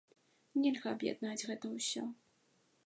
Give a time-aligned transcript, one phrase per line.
[0.63, 2.03] Нельга аб'яднаць гэта ўсё.